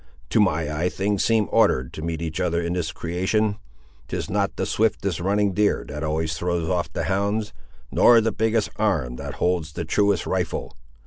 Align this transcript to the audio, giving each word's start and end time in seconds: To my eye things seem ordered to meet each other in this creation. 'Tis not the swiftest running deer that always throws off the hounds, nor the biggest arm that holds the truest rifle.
To 0.31 0.39
my 0.39 0.75
eye 0.75 0.89
things 0.89 1.23
seem 1.23 1.47
ordered 1.51 1.93
to 1.93 2.01
meet 2.01 2.23
each 2.23 2.39
other 2.39 2.59
in 2.59 2.73
this 2.73 2.91
creation. 2.91 3.57
'Tis 4.07 4.31
not 4.31 4.55
the 4.55 4.65
swiftest 4.65 5.19
running 5.19 5.53
deer 5.53 5.85
that 5.87 6.03
always 6.03 6.33
throws 6.35 6.67
off 6.67 6.91
the 6.91 7.03
hounds, 7.03 7.53
nor 7.91 8.19
the 8.19 8.31
biggest 8.31 8.71
arm 8.77 9.17
that 9.17 9.35
holds 9.35 9.73
the 9.73 9.85
truest 9.85 10.25
rifle. 10.25 10.73